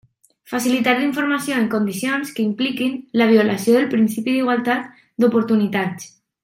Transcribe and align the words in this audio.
Facilitar 0.51 0.95
informació 1.07 1.59
en 1.63 1.67
condicions 1.75 2.33
que 2.39 2.45
impliquin 2.47 2.97
la 3.23 3.29
violació 3.35 3.77
del 3.79 3.89
principi 3.95 4.37
d'igualtat 4.39 4.93
d'oportunitats. 5.25 6.15